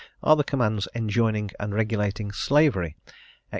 [0.23, 3.13] Are the commands enjoining and regulating Slavery (Ex.